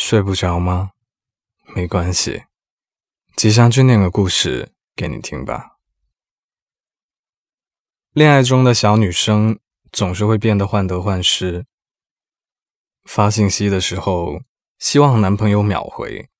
[0.00, 0.92] 睡不着吗？
[1.74, 2.44] 没关系，
[3.34, 5.78] 吉祥君念个故事给你听吧。
[8.12, 9.58] 恋爱中的小女生
[9.90, 11.66] 总是会变得患得患失，
[13.02, 14.42] 发信息的时候
[14.78, 16.30] 希望男朋友秒回，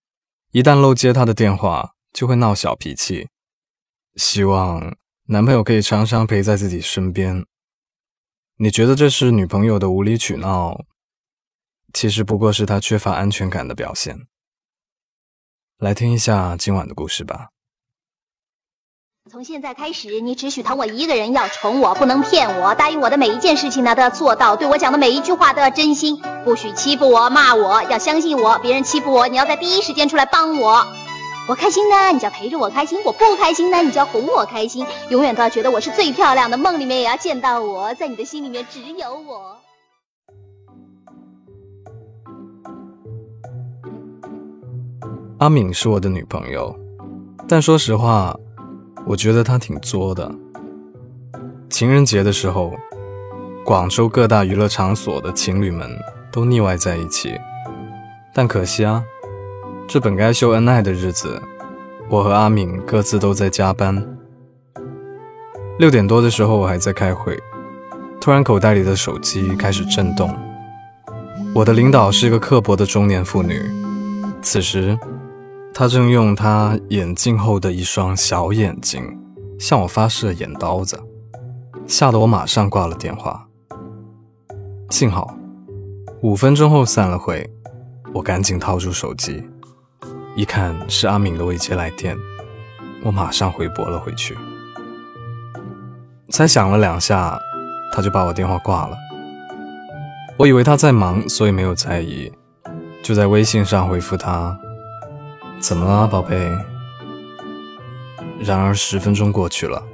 [0.53, 3.29] 一旦漏接她的电话就会闹小脾气，
[4.15, 7.45] 希望男朋友可以常常陪在自己身边。
[8.59, 10.85] 你觉得这是女朋友的无理取闹？
[11.93, 14.27] 其实不过是他缺乏安全感的表现。
[15.79, 17.49] 来听一下今晚的故事吧。
[19.31, 28.59] 从现在开始，你只许疼我一个人，要宠我，不能骗我，答应我的每一件事情呢都要做到，对我讲的每一句话都要真心，不许欺负我、骂我，要相信我。
[28.61, 30.87] 别人欺负我，你要在第一时间出来帮我。
[31.47, 34.87] 我开心呢，你就要陪着我开心；我不开心呢，你就要哄我开心。
[35.11, 39.59] 永远都要觉得我是最漂亮的，梦里面也要见到我，在你的心里面只有我。
[45.39, 46.77] 阿敏是我的女朋友，
[47.47, 48.37] 但说实话，
[49.07, 50.29] 我觉得她挺作的。
[51.71, 52.73] 情人节的时候，
[53.65, 55.89] 广州各大娱乐场所的情侣们
[56.33, 57.39] 都腻歪在一起，
[58.35, 59.05] 但可惜啊，
[59.87, 61.41] 这本该秀恩爱的日子，
[62.09, 64.05] 我和阿敏各自都在加班。
[65.79, 67.39] 六点多的时候，我还在开会，
[68.21, 70.37] 突然口袋里的手机开始震动。
[71.55, 73.63] 我的领导是一个刻薄的中年妇女，
[74.43, 74.99] 此时。
[75.79, 79.17] 他正用他眼镜后的一双小眼睛
[79.61, 81.01] 向我发射眼刀子，
[81.87, 83.47] 吓得我马上挂了电话。
[84.91, 85.33] 幸好
[86.21, 87.49] 五分钟后散了会，
[88.13, 89.49] 我赶紧掏出手机，
[90.35, 92.19] 一看是阿敏的未接来电，
[93.05, 94.37] 我马上回拨了回去。
[96.31, 97.39] 才响了两下，
[97.93, 98.97] 他就把我电话挂了。
[100.39, 102.33] 我以为他在忙，所以没有在意，
[103.01, 104.59] 就在微信上回复他。
[105.61, 106.57] 怎么了，宝贝？
[108.41, 109.85] 然而十分钟过去了，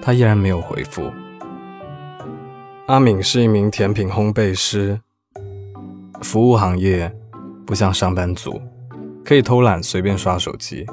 [0.00, 1.12] 他依然没有回复。
[2.86, 5.00] 阿敏是一名甜品烘焙师，
[6.22, 7.12] 服务行业
[7.66, 8.62] 不像上班族
[9.24, 10.86] 可以偷懒随便刷手机，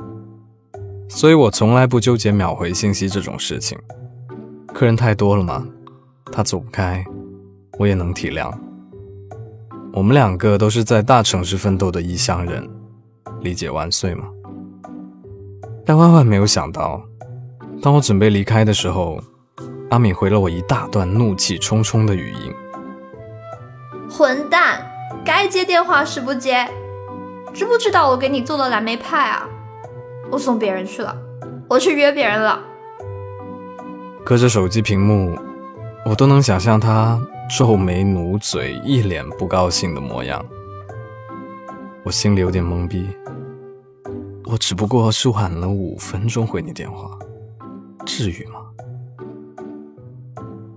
[1.07, 3.77] 所以我从来不纠结秒回信息这种事情。
[4.73, 5.63] 客人太多了嘛，
[6.31, 7.05] 他走不开，
[7.77, 8.51] 我也能体谅。
[9.93, 12.67] 我们两个都是在大城市奋斗的异乡人。
[13.41, 14.25] 理解万岁吗？
[15.85, 17.01] 但万万没有想到，
[17.81, 19.19] 当我准备离开的时候，
[19.89, 22.53] 阿敏回了我一大段怒气冲冲的语音
[24.09, 24.85] ：“混蛋，
[25.25, 26.67] 该接电话时不接，
[27.53, 29.47] 知不知道我给你做了蓝莓派啊？
[30.31, 31.15] 我送别人去了，
[31.69, 32.59] 我去约别人了。”
[34.25, 35.37] 隔着手机屏幕，
[36.05, 37.19] 我都能想象他
[37.57, 40.43] 皱眉努嘴、一脸不高兴的模样。
[42.03, 43.07] 我心里有点懵逼。
[44.45, 47.17] 我只不过是晚了五分钟回你电话，
[48.05, 48.59] 至于吗？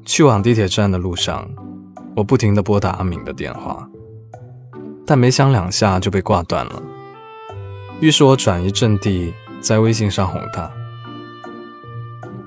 [0.04, 1.48] 去往地铁站的路上，
[2.14, 3.88] 我不停的拨打阿敏的电话，
[5.04, 6.81] 但没响两下就被挂断了。
[8.00, 10.70] 于是我转移阵地，在微信上哄她。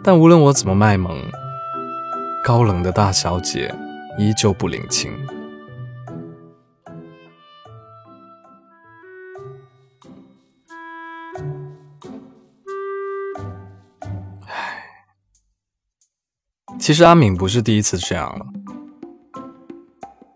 [0.02, 1.22] 但无论我怎么卖萌，
[2.46, 3.76] 高冷的大小姐
[4.18, 5.12] 依旧不领情。
[16.80, 18.46] 其实阿敏不是第一次这样了。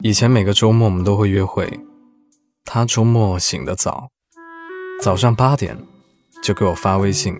[0.02, 1.80] 以前每个周末我们都会约会，
[2.66, 4.10] 她周末醒得早，
[5.02, 5.78] 早上八点
[6.44, 7.40] 就给我发微信。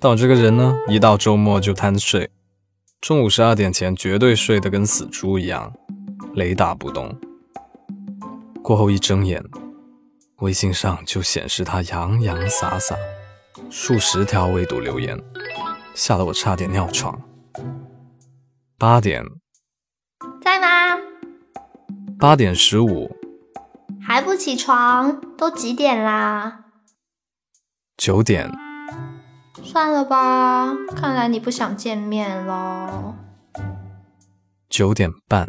[0.00, 2.30] 但我这个人呢，一到周末就贪睡，
[3.02, 5.70] 中午十二点前绝对睡得跟死猪一样，
[6.34, 7.14] 雷打不动。
[8.62, 9.44] 过后一睁眼，
[10.38, 12.96] 微信上就显示她洋洋洒洒
[13.68, 15.22] 数十条未读留言，
[15.94, 17.20] 吓得我差点尿床。
[18.82, 19.24] 八点，
[20.42, 21.00] 在吗？
[22.18, 23.14] 八点十五，
[24.04, 25.20] 还不起床？
[25.36, 26.64] 都几点啦？
[27.96, 28.50] 九点，
[29.62, 33.14] 算了吧，看来你不想见面喽。
[34.68, 35.46] 九点半，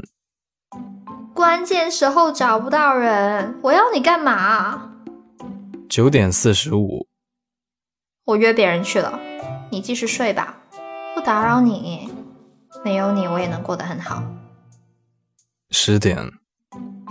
[1.33, 4.91] 关键时候找不到人，我要你干嘛？
[5.89, 7.07] 九点四十五，
[8.25, 9.19] 我约别人去了，
[9.71, 10.59] 你继续睡吧，
[11.15, 12.12] 不打扰你。
[12.83, 14.23] 没有你，我也能过得很好。
[15.69, 16.31] 十点，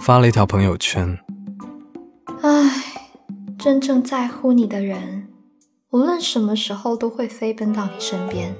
[0.00, 1.19] 发了一条朋友圈。
[2.42, 3.10] 唉，
[3.58, 5.32] 真正在乎你的人，
[5.90, 8.54] 无论什么时候都会飞奔到你身边。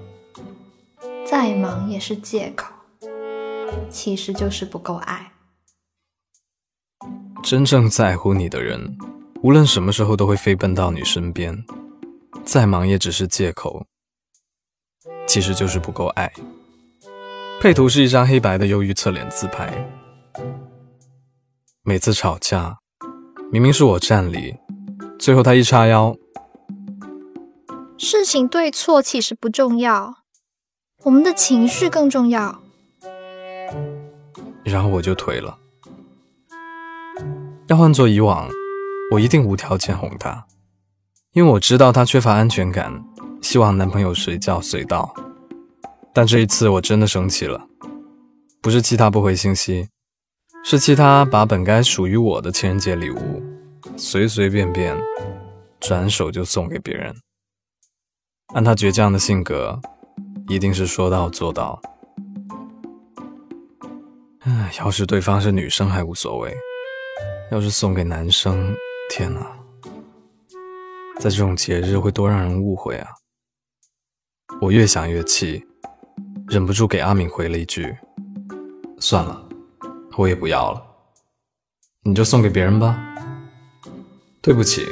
[1.27, 2.73] 再忙也是借口，
[3.91, 5.33] 其实就是不够爱。
[7.43, 8.97] 真正在乎你的人，
[9.43, 11.65] 无论什么时候都会飞奔到你身边，
[12.45, 13.87] 再忙也只是借口，
[15.27, 16.33] 其实就是不够爱。
[17.63, 19.73] 配图是一张黑白的忧郁侧脸自拍。
[21.85, 22.79] 每次吵架，
[23.53, 24.57] 明明是我占理，
[25.17, 26.17] 最后他一叉腰。
[27.97, 30.13] 事情对错其实不重要，
[31.05, 32.61] 我们的情绪更重要。
[34.65, 35.57] 然后我就颓了。
[37.69, 38.49] 要换做以往，
[39.13, 40.47] 我一定无条件哄她，
[41.31, 43.05] 因为我知道她缺乏安全感，
[43.41, 45.15] 希望男朋友随叫随到。
[46.15, 47.67] 但这一次我真的生气了，
[48.61, 49.89] 不是气他不回信息。
[50.65, 53.43] 是气他把本该属于我的情人节礼物，
[53.97, 54.97] 随随便便
[55.81, 57.13] 转手就送给别人。
[58.55, 59.81] 按他倔强的性格，
[60.49, 61.81] 一定是说到做到。
[64.41, 66.55] 唉，要是对方是女生还无所谓，
[67.51, 68.73] 要是送给男生，
[69.09, 69.59] 天哪，
[71.19, 73.09] 在这种节日会多让人误会啊！
[74.61, 75.65] 我越想越气，
[76.53, 77.97] 忍不住给阿敏回了一句
[79.01, 79.49] ：“算了。”
[80.19, 80.83] 我也不要了，
[82.03, 82.95] 你就送给别人吧。
[84.43, 84.87] 对不起，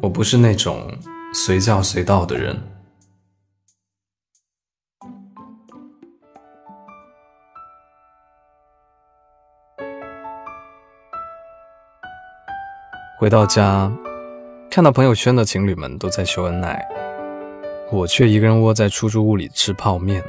[0.00, 0.90] 我不是那种
[1.34, 2.58] 随叫随到的人。
[13.18, 13.92] 回到家，
[14.70, 16.82] 看到朋友圈的情侣们都在秀恩爱，
[17.92, 20.24] 我却一个人窝在出租屋里吃泡面。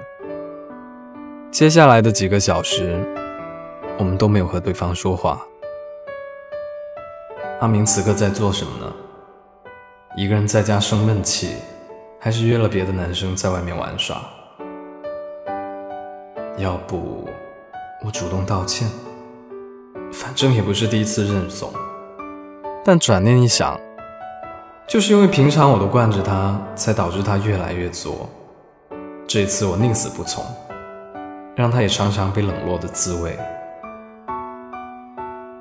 [1.57, 3.02] 接下来的几个小时。
[3.98, 5.42] 我们都没有和对方说话。
[7.62, 8.94] 阿明此刻在做什么呢？
[10.18, 11.56] 一个人在家生闷气，
[12.19, 14.22] 还是约了别的男生在外面玩耍？
[16.57, 17.25] 要不
[18.04, 18.90] 我主动道歉？
[20.12, 21.72] 反正也不是第一次认怂。
[22.84, 23.80] 但转念一想，
[24.86, 28.30] 就是因为平常我都惯着他，才导致他越来越作。
[29.25, 30.44] 这次我宁死不从，
[31.56, 33.38] 让他也尝尝被冷落的滋味。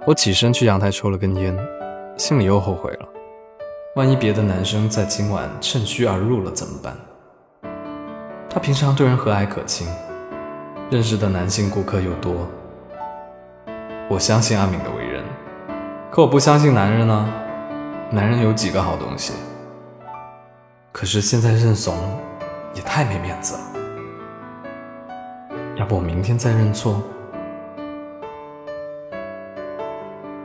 [0.04, 1.56] 我起身去阳台抽了根烟，
[2.16, 3.08] 心里又后悔了。
[3.94, 6.96] 万一别的男生在今晚趁虚而入了怎么办？
[8.50, 9.86] 他平常对人和蔼可亲，
[10.90, 12.34] 认识的男性顾客又多。
[14.10, 15.24] 我相信阿敏的为人，
[16.10, 17.32] 可我不相信男人呢。
[18.10, 19.32] 男人有几个好东西？
[20.92, 21.96] 可是现在认怂
[22.74, 23.73] 也太没面子了。
[25.76, 27.02] 要不我明天再认错？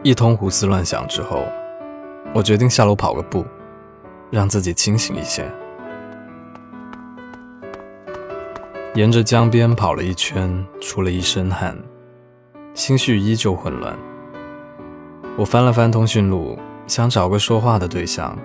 [0.01, 1.43] 一通胡思乱想之后，
[2.33, 3.45] 我决定下楼跑个步，
[4.31, 5.45] 让自己清醒一些。
[8.95, 11.77] 沿着江边跑了一圈，出了一身汗，
[12.73, 13.95] 心绪依旧混乱。
[15.37, 18.35] 我翻了翻通讯录，想找个说话的对象，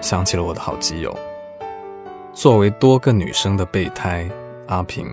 [0.00, 1.14] 想起了我的好基友，
[2.32, 4.26] 作为多个女生的备胎
[4.68, 5.06] 阿平。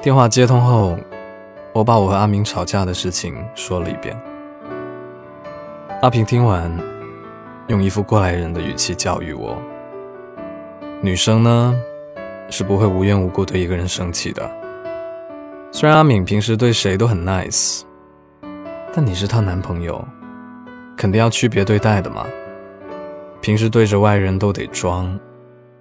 [0.00, 0.98] 电话接通后。
[1.74, 4.18] 我把我和阿明吵架的事情说了一遍。
[6.02, 6.76] 阿平听完，
[7.68, 9.56] 用一副过来人的语气教育我
[11.00, 11.74] ：“女生呢，
[12.50, 14.50] 是不会无缘无故对一个人生气的。
[15.70, 17.82] 虽然阿敏平时对谁都很 nice，
[18.92, 20.04] 但你是她男朋友，
[20.96, 22.26] 肯定要区别对待的嘛。
[23.40, 25.16] 平时对着外人都得装，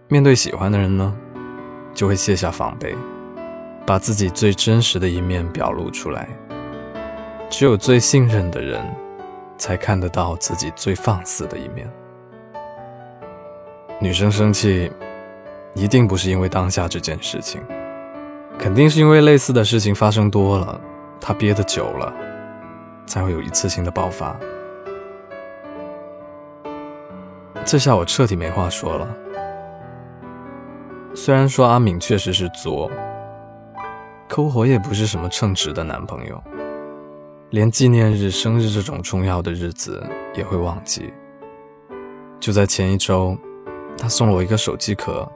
[0.09, 1.15] 面对喜欢的人呢，
[1.95, 2.95] 就会卸下防备。”
[3.87, 6.27] 把自己最真实的一面表露出来，
[7.49, 8.85] 只有最信任的人，
[9.57, 11.89] 才看得到自己最放肆的一面。
[14.01, 14.91] 女生生气，
[15.73, 17.63] 一定不是因为当下这件事情，
[18.59, 20.81] 肯定是因为类似的事情发生多了，
[21.21, 22.13] 她憋得久了，
[23.05, 24.37] 才会有一次性的爆发。
[27.63, 29.07] 这下我彻底没话说了。
[31.15, 32.91] 虽然说阿敏确实是作。
[34.27, 36.43] 可我也不是什么称职的男朋友，
[37.49, 40.05] 连纪念日、生日这种重要的日子
[40.35, 41.11] 也会忘记。
[42.39, 43.35] 就在前一周，
[43.97, 45.27] 他送了我一个手机壳，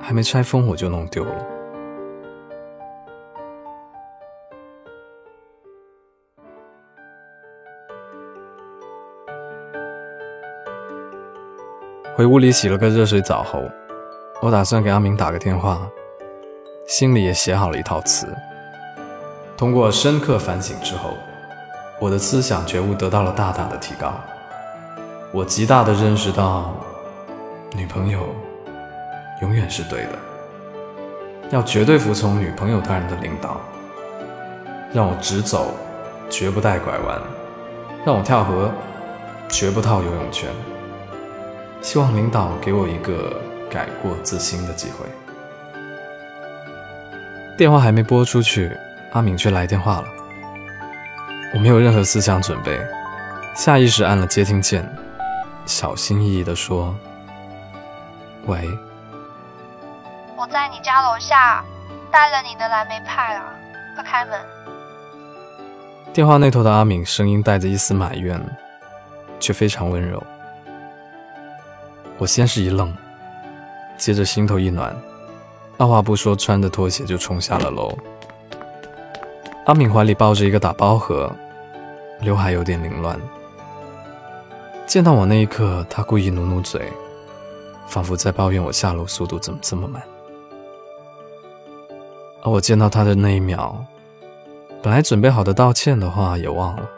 [0.00, 1.46] 还没拆封我就弄丢了。
[12.14, 13.68] 回屋里洗了个热水澡后，
[14.40, 15.86] 我打算给阿明打个电话。
[16.86, 18.26] 心里也写好了一套词。
[19.56, 21.10] 通过深刻反省之后，
[22.00, 24.12] 我的思想觉悟得到了大大的提高。
[25.30, 26.74] 我极大的认识到，
[27.74, 28.20] 女朋友
[29.40, 30.18] 永远是对的，
[31.50, 33.60] 要绝对服从女朋友大人的领导，
[34.92, 35.74] 让我直走，
[36.28, 37.20] 绝不带拐弯。
[38.04, 38.70] 让我跳河，
[39.48, 40.50] 绝不套游泳圈。
[41.80, 45.06] 希望领导给我一个改过自新的机会。
[47.56, 48.76] 电话还没拨出去，
[49.12, 50.04] 阿敏却来电话了。
[51.54, 52.80] 我没有任何思想准备，
[53.54, 54.88] 下意识按了接听键，
[55.66, 56.94] 小心翼翼地说
[58.46, 58.66] ：“喂，
[60.36, 61.62] 我在你家楼下
[62.10, 63.44] 带了你的蓝莓派了，
[63.94, 64.40] 快开门。”
[66.12, 68.40] 电话那头的阿敏声音带着一丝埋怨，
[69.38, 70.22] 却非常温柔。
[72.18, 72.94] 我先是一愣，
[73.96, 74.96] 接着心头一暖，
[75.82, 77.92] 二话不说，穿着拖鞋就冲下了楼。
[79.66, 81.28] 阿敏怀里抱着一个打包盒，
[82.20, 83.20] 刘海有点凌乱。
[84.86, 86.92] 见到我那一刻，她故意努努嘴，
[87.88, 90.00] 仿佛在抱怨我下楼速度怎么这么慢。
[92.44, 93.84] 而我见到她的那一秒，
[94.80, 96.88] 本来准备好的道歉的话也忘了，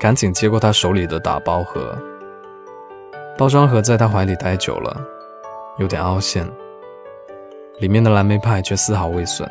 [0.00, 1.96] 赶紧接过她手里的打包盒。
[3.38, 5.00] 包装盒在他怀里待久了，
[5.78, 6.44] 有点凹陷，
[7.82, 9.50] 里面的蓝莓派却丝毫未损。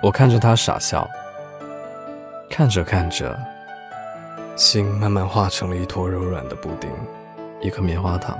[0.00, 1.10] 我看着他傻笑，
[2.48, 3.36] 看着看着，
[4.54, 6.88] 心慢慢化成了一坨柔软的布丁，
[7.60, 8.38] 一颗棉花糖，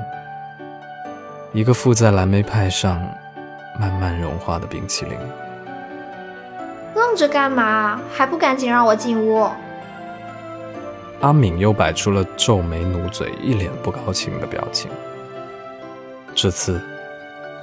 [1.52, 3.02] 一个附在蓝莓派上
[3.76, 5.18] 慢慢融化的冰淇淋。
[6.94, 8.00] 愣着干嘛？
[8.12, 9.50] 还不赶紧让我进屋！
[11.22, 14.88] 阿敏又摆出了皱眉努嘴、一脸不高兴的表情，
[16.36, 16.80] 这次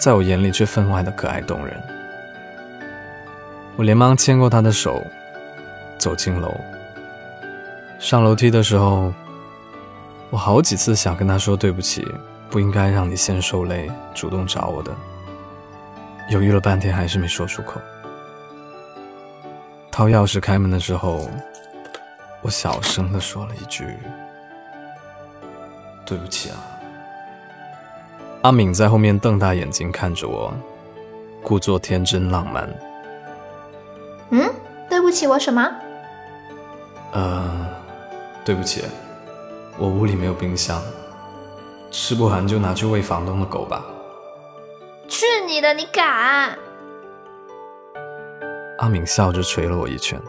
[0.02, 1.80] 在我眼里却分外的可爱动人。
[3.76, 5.06] 我连忙牵过她的手，
[6.00, 6.60] 走进楼。
[8.00, 9.14] 上楼梯的时候，
[10.32, 12.04] 我好几次想跟她说对不起，
[12.50, 14.92] 不应该让你先受累，主动找我的。
[16.30, 17.80] 犹豫了半天，还是没说出口。
[19.92, 21.30] 掏钥匙开门的时候。
[22.44, 23.86] 我小声的说了一句
[26.04, 26.58] ：“对不起啊。”
[28.42, 30.52] 阿敏在后面瞪大眼睛看着我，
[31.44, 32.68] 故作天真浪漫。
[34.32, 34.50] 嗯，
[34.90, 35.70] 对不起我什么？
[37.12, 37.68] 呃，
[38.44, 38.84] 对不起，
[39.78, 40.82] 我屋里没有冰箱，
[41.92, 43.86] 吃不完就拿去喂房东的狗吧。
[45.08, 46.58] 去你的，你敢！
[48.80, 50.20] 阿敏笑着捶了我一拳。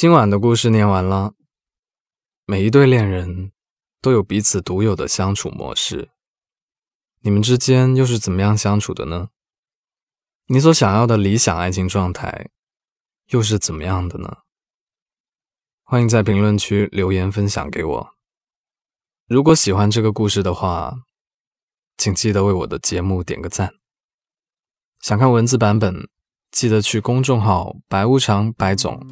[0.00, 1.34] 今晚的故事念完了。
[2.46, 3.50] 每一对恋人
[4.00, 6.10] 都有彼此独有的相处模式，
[7.22, 9.30] 你们之间又是怎么样相处的呢？
[10.46, 12.50] 你所想要的理想爱情状态
[13.30, 14.36] 又是怎么样的呢？
[15.82, 18.14] 欢迎在评论区留言分享给我。
[19.26, 20.94] 如果喜欢这个故事的话，
[21.96, 23.74] 请记得为我的节目点个赞。
[25.00, 26.08] 想看文字版本，
[26.52, 29.04] 记得去公众号“白无常白总”。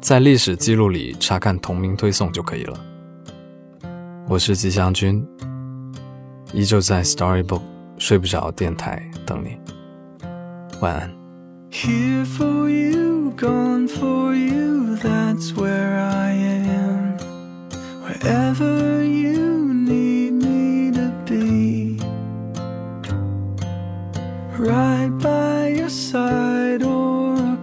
[0.00, 2.78] 在历史记录里查看同名推送就可以了。
[4.28, 5.26] 我是吉祥君，
[6.52, 7.62] 依旧在 Storybook
[7.98, 9.58] 睡不着电台等你。
[10.80, 11.10] 晚安。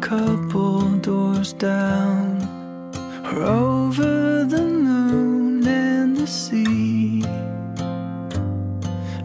[0.06, 2.38] couple doors down
[3.26, 7.24] or over the moon and the sea.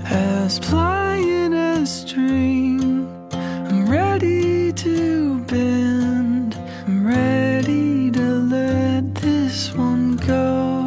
[0.06, 6.58] As pliant as string, I'm ready to bend.
[6.86, 10.80] I'm ready to let this one go.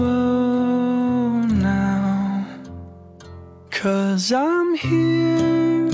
[0.00, 2.44] Oh, now,
[3.70, 5.90] cause I'm here,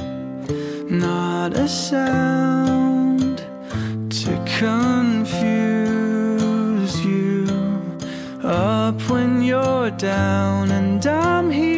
[0.88, 2.35] not a sound
[4.58, 5.34] confuse
[7.04, 7.46] you.
[8.42, 11.75] Up when you're down, and I'm here,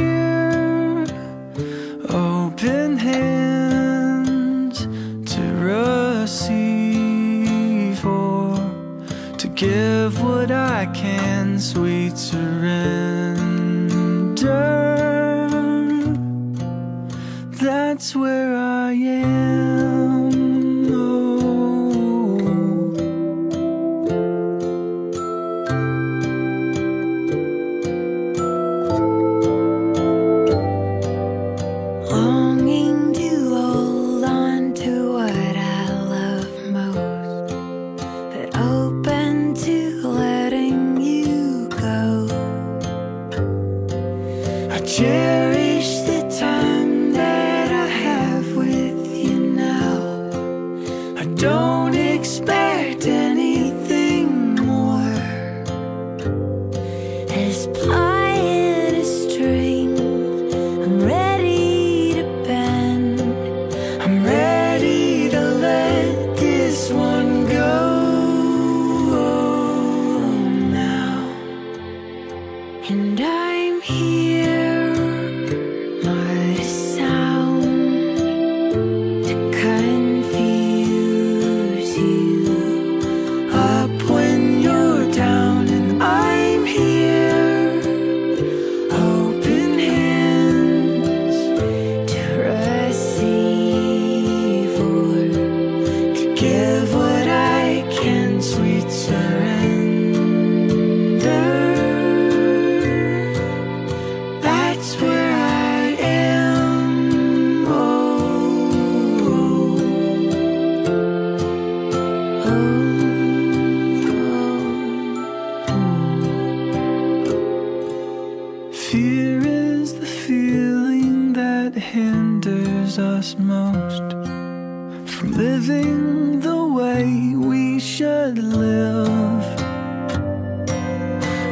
[127.78, 129.44] We should live.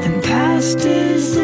[0.05, 1.37] And past is